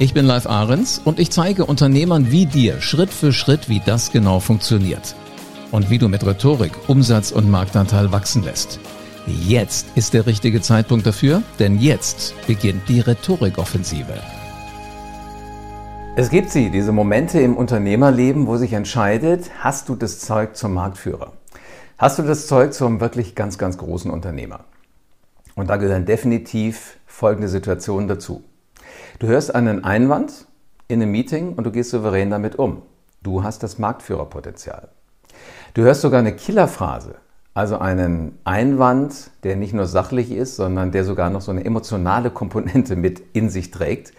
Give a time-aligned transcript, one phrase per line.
[0.00, 4.12] Ich bin Live Ahrens und ich zeige Unternehmern wie dir Schritt für Schritt, wie das
[4.12, 5.16] genau funktioniert.
[5.72, 8.78] Und wie du mit Rhetorik Umsatz und Marktanteil wachsen lässt.
[9.26, 14.14] Jetzt ist der richtige Zeitpunkt dafür, denn jetzt beginnt die Rhetorikoffensive.
[16.14, 20.74] Es gibt sie, diese Momente im Unternehmerleben, wo sich entscheidet, hast du das Zeug zum
[20.74, 21.32] Marktführer?
[21.98, 24.60] Hast du das Zeug zum wirklich ganz, ganz großen Unternehmer?
[25.56, 28.44] Und da gehören definitiv folgende Situationen dazu.
[29.18, 30.46] Du hörst einen Einwand
[30.86, 32.82] in einem Meeting und du gehst souverän damit um.
[33.20, 34.90] Du hast das Marktführerpotenzial.
[35.74, 37.16] Du hörst sogar eine Killerphrase,
[37.52, 42.30] also einen Einwand, der nicht nur sachlich ist, sondern der sogar noch so eine emotionale
[42.30, 44.12] Komponente mit in sich trägt.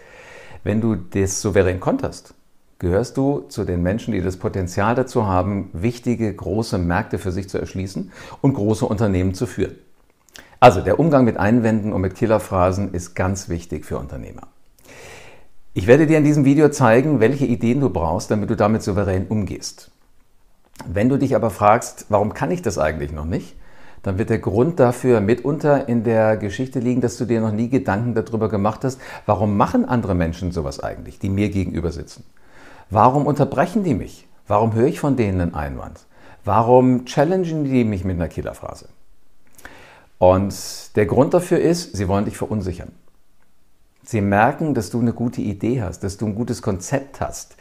[0.64, 2.34] Wenn du das souverän konterst,
[2.78, 7.48] gehörst du zu den Menschen, die das Potenzial dazu haben, wichtige, große Märkte für sich
[7.48, 8.12] zu erschließen
[8.42, 9.76] und große Unternehmen zu führen.
[10.60, 14.42] Also der Umgang mit Einwänden und mit Killerphrasen ist ganz wichtig für Unternehmer.
[15.72, 19.28] Ich werde dir in diesem Video zeigen, welche Ideen du brauchst, damit du damit souverän
[19.28, 19.92] umgehst.
[20.84, 23.54] Wenn du dich aber fragst, warum kann ich das eigentlich noch nicht,
[24.02, 27.68] dann wird der Grund dafür mitunter in der Geschichte liegen, dass du dir noch nie
[27.68, 32.24] Gedanken darüber gemacht hast, warum machen andere Menschen sowas eigentlich, die mir gegenüber sitzen?
[32.88, 34.26] Warum unterbrechen die mich?
[34.48, 36.00] Warum höre ich von denen einen Einwand?
[36.44, 38.88] Warum challengen die mich mit einer Killerphrase?
[40.18, 42.90] Und der Grund dafür ist, sie wollen dich verunsichern.
[44.02, 47.56] Sie merken, dass du eine gute Idee hast, dass du ein gutes Konzept hast.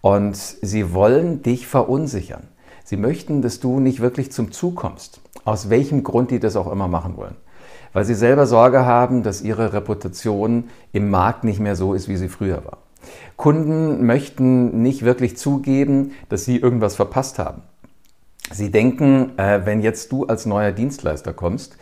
[0.00, 2.44] Und sie wollen dich verunsichern.
[2.84, 5.20] Sie möchten, dass du nicht wirklich zum Zug kommst.
[5.44, 7.36] Aus welchem Grund die das auch immer machen wollen.
[7.92, 12.16] Weil sie selber Sorge haben, dass ihre Reputation im Markt nicht mehr so ist, wie
[12.16, 12.78] sie früher war.
[13.36, 17.62] Kunden möchten nicht wirklich zugeben, dass sie irgendwas verpasst haben.
[18.52, 21.76] Sie denken, äh, wenn jetzt du als neuer Dienstleister kommst,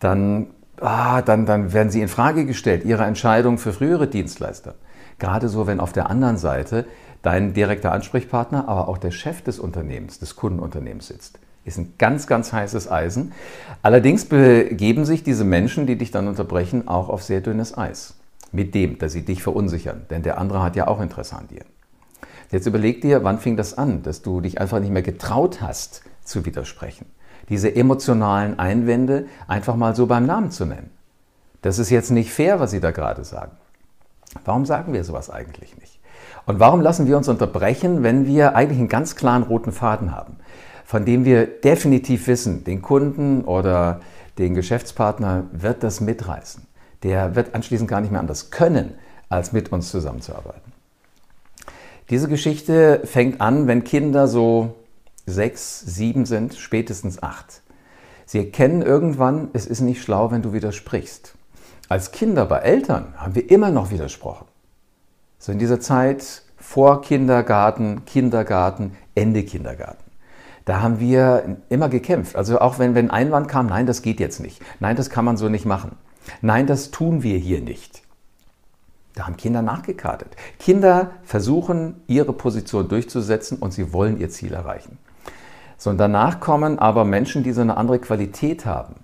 [0.00, 0.48] dann
[0.80, 4.74] ah, dann, dann werden sie in Frage gestellt, ihre Entscheidung für frühere Dienstleister.
[5.18, 6.86] Gerade so, wenn auf der anderen Seite
[7.22, 11.38] dein direkter Ansprechpartner, aber auch der Chef des Unternehmens, des Kundenunternehmens sitzt.
[11.64, 13.32] Ist ein ganz, ganz heißes Eisen.
[13.82, 18.14] Allerdings begeben sich diese Menschen, die dich dann unterbrechen, auch auf sehr dünnes Eis.
[18.52, 20.06] Mit dem, dass sie dich verunsichern.
[20.08, 21.64] Denn der andere hat ja auch Interesse an dir.
[22.50, 26.02] Jetzt überleg dir, wann fing das an, dass du dich einfach nicht mehr getraut hast
[26.24, 27.04] zu widersprechen
[27.48, 30.90] diese emotionalen Einwände einfach mal so beim Namen zu nennen.
[31.62, 33.52] Das ist jetzt nicht fair, was Sie da gerade sagen.
[34.44, 35.98] Warum sagen wir sowas eigentlich nicht?
[36.46, 40.36] Und warum lassen wir uns unterbrechen, wenn wir eigentlich einen ganz klaren roten Faden haben,
[40.84, 44.00] von dem wir definitiv wissen, den Kunden oder
[44.38, 46.66] den Geschäftspartner wird das mitreißen.
[47.02, 48.94] Der wird anschließend gar nicht mehr anders können,
[49.28, 50.72] als mit uns zusammenzuarbeiten.
[52.10, 54.74] Diese Geschichte fängt an, wenn Kinder so
[55.30, 57.62] sechs, sieben sind, spätestens acht.
[58.26, 61.34] Sie erkennen irgendwann, es ist nicht schlau, wenn du widersprichst.
[61.88, 64.46] Als Kinder bei Eltern haben wir immer noch widersprochen.
[65.38, 70.04] So in dieser Zeit vor Kindergarten, Kindergarten, Ende Kindergarten.
[70.66, 72.36] Da haben wir immer gekämpft.
[72.36, 74.60] Also auch wenn, wenn ein Einwand kam, nein, das geht jetzt nicht.
[74.80, 75.96] Nein, das kann man so nicht machen.
[76.42, 78.02] Nein, das tun wir hier nicht.
[79.14, 80.36] Da haben Kinder nachgekartet.
[80.58, 84.98] Kinder versuchen, ihre Position durchzusetzen und sie wollen ihr Ziel erreichen.
[85.78, 88.96] So, und danach kommen aber Menschen, die so eine andere Qualität haben.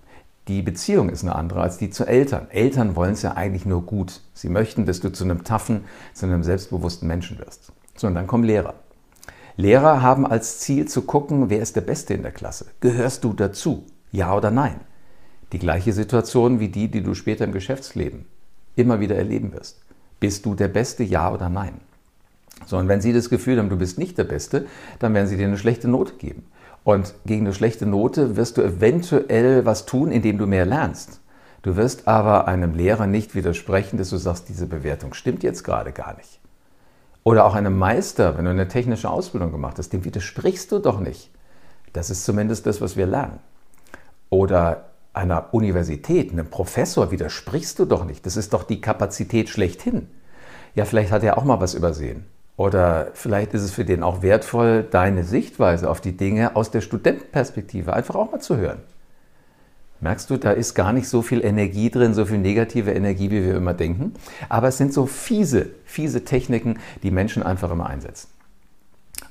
[0.49, 2.49] Die Beziehung ist eine andere als die zu Eltern.
[2.51, 4.21] Eltern wollen es ja eigentlich nur gut.
[4.35, 7.73] Sie möchten, dass du zu einem taffen, zu einem selbstbewussten Menschen wirst.
[7.97, 8.75] So, und dann kommen Lehrer.
[9.57, 12.67] Lehrer haben als Ziel zu gucken, wer ist der Beste in der Klasse.
[12.81, 13.87] Gehörst du dazu?
[14.11, 14.81] Ja oder nein?
[15.53, 18.27] Die gleiche Situation wie die, die du später im Geschäftsleben
[18.75, 19.81] immer wieder erleben wirst.
[20.19, 21.05] Bist du der Beste?
[21.05, 21.75] Ja oder nein?
[22.67, 24.67] So, und wenn sie das Gefühl haben, du bist nicht der Beste,
[24.99, 26.45] dann werden sie dir eine schlechte Note geben.
[26.85, 31.21] Und gegen eine schlechte Note wirst du eventuell was tun, indem du mehr lernst.
[31.63, 35.93] Du wirst aber einem Lehrer nicht widersprechen, dass du sagst, diese Bewertung stimmt jetzt gerade
[35.93, 36.41] gar nicht.
[37.23, 41.01] Oder auch einem Meister, wenn du eine technische Ausbildung gemacht hast, dem widersprichst du doch
[41.01, 41.31] nicht.
[41.95, 43.39] Das ist zumindest das, was wir lernen.
[44.29, 48.27] Oder einer Universität, einem Professor widersprichst du doch nicht.
[48.27, 50.11] Das ist doch die Kapazität schlechthin.
[50.75, 52.27] Ja, vielleicht hat er auch mal was übersehen.
[52.57, 56.83] Oder vielleicht ist es für den auch wertvoll, deine Sichtweise auf die Dinge aus der
[56.83, 58.79] Studentenperspektive einfach auch mal zu hören.
[60.01, 63.45] Merkst du, da ist gar nicht so viel Energie drin, so viel negative Energie, wie
[63.45, 64.13] wir immer denken.
[64.49, 68.29] Aber es sind so fiese, fiese Techniken, die Menschen einfach immer einsetzen.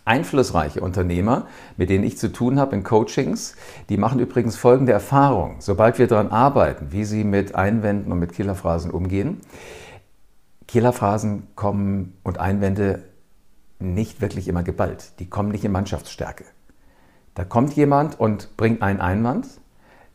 [0.05, 1.47] Einflussreiche Unternehmer,
[1.77, 3.55] mit denen ich zu tun habe in Coachings,
[3.89, 5.57] die machen übrigens folgende Erfahrung.
[5.59, 9.41] Sobald wir daran arbeiten, wie sie mit Einwänden und mit Killerphrasen umgehen,
[10.67, 13.03] Killerphrasen kommen und Einwände
[13.79, 15.19] nicht wirklich immer geballt.
[15.19, 16.45] Die kommen nicht in Mannschaftsstärke.
[17.35, 19.47] Da kommt jemand und bringt einen Einwand.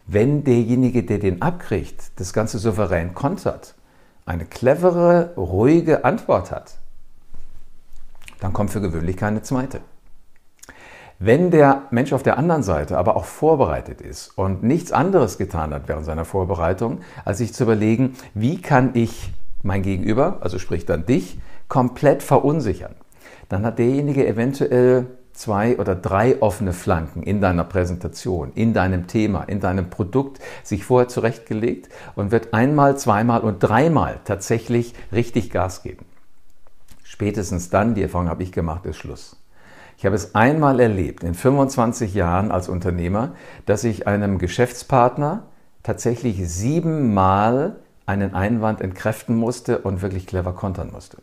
[0.07, 3.75] Wenn derjenige, der den abkriegt, das Ganze souverän kontert,
[4.25, 6.79] eine clevere, ruhige Antwort hat,
[8.41, 9.81] dann kommt für gewöhnlich keine zweite.
[11.19, 15.75] Wenn der Mensch auf der anderen Seite aber auch vorbereitet ist und nichts anderes getan
[15.75, 19.33] hat während seiner Vorbereitung, als sich zu überlegen, wie kann ich
[19.65, 22.95] mein Gegenüber, also sprich dann dich, komplett verunsichern,
[23.49, 29.45] dann hat derjenige eventuell zwei oder drei offene Flanken in deiner Präsentation, in deinem Thema,
[29.45, 35.83] in deinem Produkt sich vorher zurechtgelegt und wird einmal, zweimal und dreimal tatsächlich richtig Gas
[35.83, 36.05] geben.
[37.05, 39.37] Spätestens dann, die Erfahrung habe ich gemacht, ist Schluss.
[39.97, 43.35] Ich habe es einmal erlebt, in 25 Jahren als Unternehmer,
[43.67, 45.45] dass ich einem Geschäftspartner
[45.83, 51.19] tatsächlich siebenmal einen Einwand entkräften musste und wirklich clever kontern musste.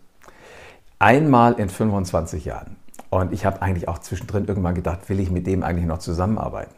[1.00, 2.78] Einmal in 25 Jahren.
[3.10, 6.74] Und ich habe eigentlich auch zwischendrin irgendwann gedacht, will ich mit dem eigentlich noch zusammenarbeiten?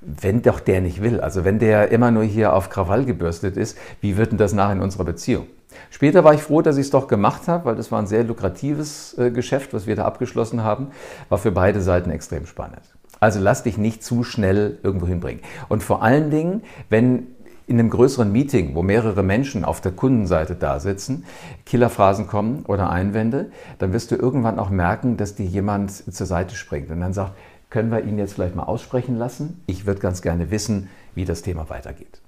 [0.00, 3.76] Wenn doch der nicht will, also wenn der immer nur hier auf Krawall gebürstet ist,
[4.00, 5.46] wie wird denn das nach in unserer Beziehung?
[5.90, 8.24] Später war ich froh, dass ich es doch gemacht habe, weil das war ein sehr
[8.24, 10.88] lukratives äh, Geschäft, was wir da abgeschlossen haben.
[11.28, 12.82] War für beide Seiten extrem spannend.
[13.20, 15.42] Also lass dich nicht zu schnell irgendwo hinbringen.
[15.68, 17.26] Und vor allen Dingen, wenn
[17.70, 21.24] in einem größeren Meeting, wo mehrere Menschen auf der Kundenseite da sitzen,
[21.66, 26.56] Killerphrasen kommen oder Einwände, dann wirst du irgendwann auch merken, dass dir jemand zur Seite
[26.56, 27.32] springt und dann sagt,
[27.70, 29.62] können wir ihn jetzt vielleicht mal aussprechen lassen?
[29.66, 32.20] Ich würde ganz gerne wissen, wie das Thema weitergeht.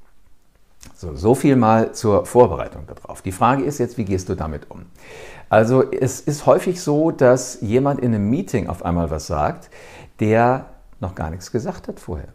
[0.94, 3.20] So, so viel mal zur Vorbereitung darauf.
[3.20, 4.86] Die Frage ist jetzt, wie gehst du damit um?
[5.48, 9.70] Also es ist häufig so, dass jemand in einem Meeting auf einmal was sagt,
[10.20, 10.66] der
[11.00, 12.28] noch gar nichts gesagt hat vorher.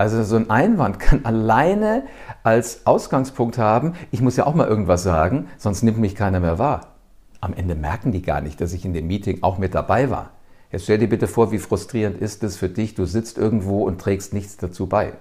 [0.00, 2.04] Also so ein Einwand kann alleine
[2.42, 6.58] als Ausgangspunkt haben, ich muss ja auch mal irgendwas sagen, sonst nimmt mich keiner mehr
[6.58, 6.94] wahr.
[7.42, 10.30] Am Ende merken die gar nicht, dass ich in dem Meeting auch mit dabei war.
[10.72, 14.00] Jetzt stell dir bitte vor, wie frustrierend ist es für dich, du sitzt irgendwo und
[14.00, 15.12] trägst nichts dazu bei.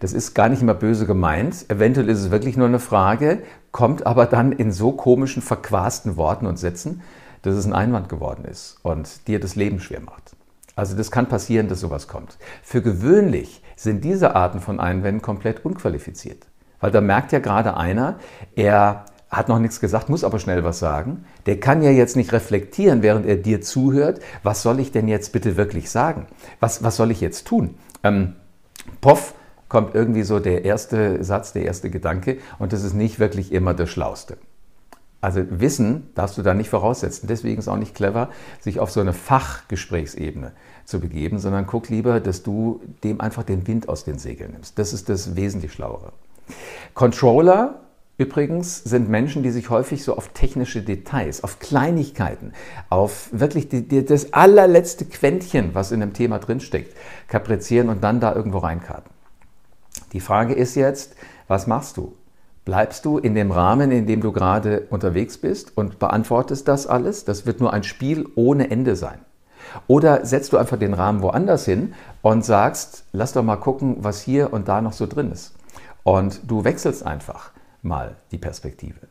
[0.00, 1.64] Das ist gar nicht immer böse gemeint.
[1.70, 6.44] Eventuell ist es wirklich nur eine Frage, kommt aber dann in so komischen, verquasten Worten
[6.44, 7.00] und Sätzen,
[7.40, 10.35] dass es ein Einwand geworden ist und dir das Leben schwer macht.
[10.76, 12.36] Also das kann passieren, dass sowas kommt.
[12.62, 16.46] Für gewöhnlich sind diese Arten von Einwänden komplett unqualifiziert.
[16.80, 18.18] Weil da merkt ja gerade einer,
[18.54, 21.24] er hat noch nichts gesagt, muss aber schnell was sagen.
[21.46, 24.20] Der kann ja jetzt nicht reflektieren, während er dir zuhört.
[24.42, 26.26] Was soll ich denn jetzt bitte wirklich sagen?
[26.60, 27.76] Was, was soll ich jetzt tun?
[28.04, 28.34] Ähm,
[29.00, 29.34] Poff
[29.68, 33.74] kommt irgendwie so der erste Satz, der erste Gedanke und das ist nicht wirklich immer
[33.74, 34.36] das Schlauste.
[35.26, 37.26] Also Wissen darfst du da nicht voraussetzen.
[37.26, 38.28] Deswegen ist auch nicht clever,
[38.60, 40.52] sich auf so eine Fachgesprächsebene
[40.84, 44.78] zu begeben, sondern guck lieber, dass du dem einfach den Wind aus den Segeln nimmst.
[44.78, 46.12] Das ist das wesentlich Schlauere.
[46.94, 47.80] Controller
[48.18, 52.52] übrigens sind Menschen, die sich häufig so auf technische Details, auf Kleinigkeiten,
[52.88, 56.96] auf wirklich die, die, das allerletzte Quäntchen, was in einem Thema drinsteckt,
[57.26, 59.10] kaprizieren und dann da irgendwo reinkarten.
[60.12, 61.16] Die Frage ist jetzt,
[61.48, 62.14] was machst du?
[62.66, 67.24] Bleibst du in dem Rahmen, in dem du gerade unterwegs bist und beantwortest das alles?
[67.24, 69.20] Das wird nur ein Spiel ohne Ende sein.
[69.86, 74.20] Oder setzt du einfach den Rahmen woanders hin und sagst, lass doch mal gucken, was
[74.20, 75.54] hier und da noch so drin ist.
[76.02, 79.06] Und du wechselst einfach mal die Perspektive.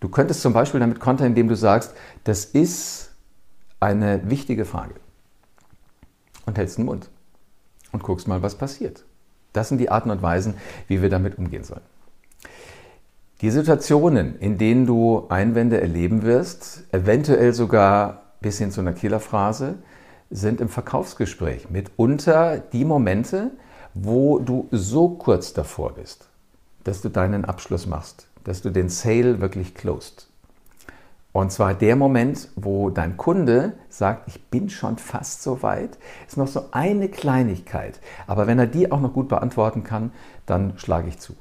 [0.00, 3.12] Du könntest zum Beispiel damit kontern, indem du sagst, das ist
[3.78, 4.94] eine wichtige Frage.
[6.46, 7.10] Und hältst den Mund
[7.92, 9.04] und guckst mal, was passiert.
[9.52, 10.54] Das sind die Arten und Weisen,
[10.88, 11.91] wie wir damit umgehen sollen.
[13.42, 19.78] Die Situationen, in denen du Einwände erleben wirst, eventuell sogar bis hin zu einer Killerphrase,
[20.30, 23.50] sind im Verkaufsgespräch mitunter die Momente,
[23.94, 26.28] wo du so kurz davor bist,
[26.84, 30.28] dass du deinen Abschluss machst, dass du den Sale wirklich closed.
[31.32, 36.36] Und zwar der Moment, wo dein Kunde sagt, ich bin schon fast so weit, ist
[36.36, 37.98] noch so eine Kleinigkeit.
[38.28, 40.12] Aber wenn er die auch noch gut beantworten kann,
[40.46, 41.34] dann schlage ich zu.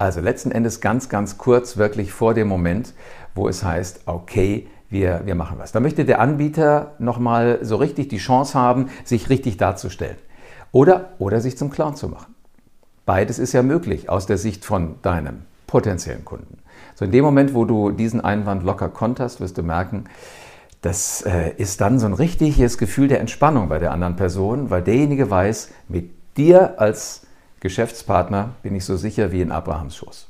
[0.00, 2.94] Also letzten Endes ganz, ganz kurz, wirklich vor dem Moment,
[3.34, 5.72] wo es heißt, okay, wir, wir machen was.
[5.72, 10.16] Da möchte der Anbieter nochmal so richtig die Chance haben, sich richtig darzustellen.
[10.72, 12.34] Oder, oder sich zum Clown zu machen.
[13.04, 16.60] Beides ist ja möglich aus der Sicht von deinem potenziellen Kunden.
[16.94, 20.04] So in dem Moment, wo du diesen Einwand locker konterst, wirst du merken,
[20.80, 24.80] das äh, ist dann so ein richtiges Gefühl der Entspannung bei der anderen Person, weil
[24.80, 27.26] derjenige weiß, mit dir als
[27.60, 30.28] Geschäftspartner bin ich so sicher wie in Abrahams Schoß.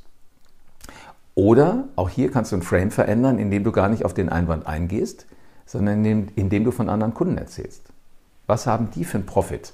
[1.36, 4.66] Oder auch hier kannst du ein Frame verändern, indem du gar nicht auf den Einwand
[4.66, 5.26] eingehst,
[5.64, 7.82] sondern indem, indem du von anderen Kunden erzählst.
[8.46, 9.72] Was haben die für einen Profit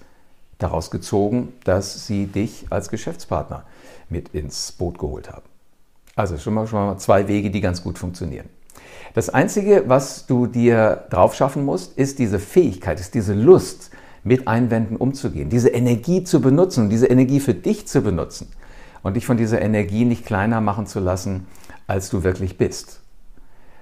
[0.59, 3.65] daraus gezogen, dass sie dich als Geschäftspartner
[4.11, 5.47] mit ins Boot geholt haben?
[6.15, 8.49] Also schon mal, schon mal zwei Wege, die ganz gut funktionieren.
[9.15, 13.91] Das Einzige, was du dir drauf schaffen musst, ist diese Fähigkeit, ist diese Lust,
[14.27, 18.49] mit Einwänden umzugehen, diese Energie zu benutzen, diese Energie für dich zu benutzen
[19.05, 21.47] und dich von dieser Energie nicht kleiner machen zu lassen,
[21.87, 23.01] als du wirklich bist.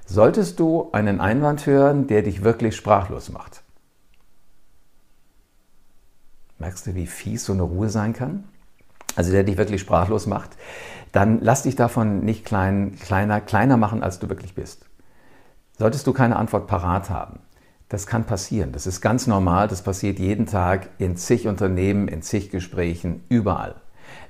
[0.05, 3.63] Solltest du einen Einwand hören, der dich wirklich sprachlos macht,
[6.59, 8.45] merkst du, wie fies so eine Ruhe sein kann?
[9.17, 10.51] Also der dich wirklich sprachlos macht,
[11.13, 14.85] dann lass dich davon nicht klein, kleiner, kleiner machen, als du wirklich bist.
[15.79, 17.39] Solltest du keine Antwort parat haben,
[17.89, 18.73] das kann passieren.
[18.73, 19.69] Das ist ganz normal.
[19.69, 23.77] Das passiert jeden Tag in zig Unternehmen, in zig Gesprächen, überall.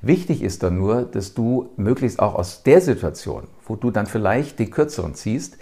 [0.03, 4.59] Wichtig ist dann nur, dass du möglichst auch aus der Situation, wo du dann vielleicht
[4.59, 5.57] den kürzeren ziehst,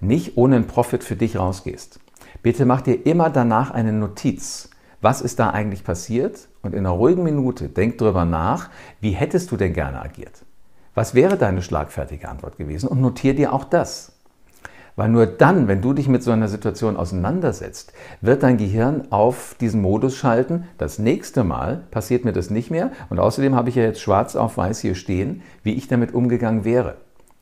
[0.00, 2.00] nicht ohne einen Profit für dich rausgehst.
[2.42, 4.70] Bitte mach dir immer danach eine Notiz.
[5.00, 6.48] Was ist da eigentlich passiert?
[6.62, 10.44] Und in einer ruhigen Minute denk drüber nach, wie hättest du denn gerne agiert?
[10.94, 12.88] Was wäre deine schlagfertige Antwort gewesen?
[12.88, 14.15] Und notier dir auch das.
[14.96, 19.54] Weil nur dann, wenn du dich mit so einer Situation auseinandersetzt, wird dein Gehirn auf
[19.60, 20.64] diesen Modus schalten.
[20.78, 22.90] Das nächste Mal passiert mir das nicht mehr.
[23.10, 26.64] Und außerdem habe ich ja jetzt schwarz auf weiß hier stehen, wie ich damit umgegangen
[26.64, 26.96] wäre.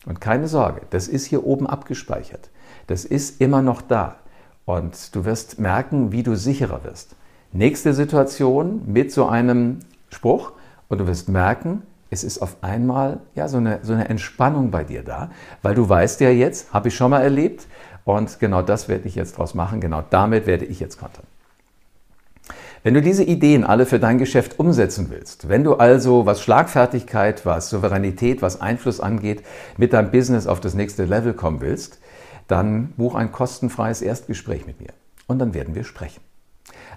[0.05, 2.51] Und keine Sorge, das ist hier oben abgespeichert.
[2.89, 4.17] Das ist immer noch da.
[4.65, 7.15] Und du wirst merken, wie du sicherer wirst.
[7.53, 9.79] Nächste Situation mit so einem
[10.11, 10.53] Spruch
[10.89, 11.83] und du wirst merken,
[12.15, 15.31] es ist auf einmal ja, so, eine, so eine Entspannung bei dir da,
[15.63, 17.67] weil du weißt ja jetzt, habe ich schon mal erlebt
[18.05, 21.25] und genau das werde ich jetzt draus machen, genau damit werde ich jetzt kontern.
[22.85, 27.45] Wenn du diese Ideen alle für dein Geschäft umsetzen willst, wenn du also was Schlagfertigkeit,
[27.45, 29.43] was Souveränität, was Einfluss angeht,
[29.77, 31.99] mit deinem Business auf das nächste Level kommen willst,
[32.47, 34.93] dann buch ein kostenfreies Erstgespräch mit mir
[35.27, 36.21] und dann werden wir sprechen.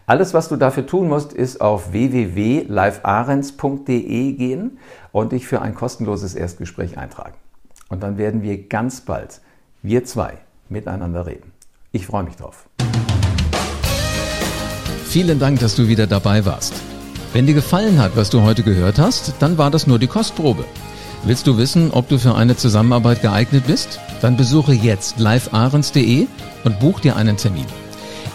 [0.05, 4.77] Alles, was du dafür tun musst, ist auf www.livearens.de gehen
[5.11, 7.33] und dich für ein kostenloses Erstgespräch eintragen.
[7.89, 9.41] Und dann werden wir ganz bald,
[9.81, 10.37] wir zwei,
[10.69, 11.51] miteinander reden.
[11.91, 12.69] Ich freue mich drauf.
[15.05, 16.73] Vielen Dank, dass du wieder dabei warst.
[17.33, 20.63] Wenn dir gefallen hat, was du heute gehört hast, dann war das nur die Kostprobe.
[21.23, 23.99] Willst du wissen, ob du für eine Zusammenarbeit geeignet bist?
[24.21, 26.27] Dann besuche jetzt livearens.de
[26.63, 27.65] und buch dir einen Termin.